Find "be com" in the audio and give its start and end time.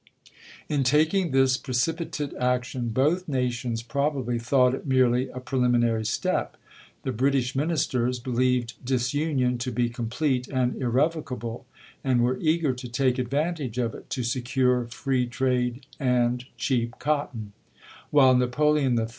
9.71-10.09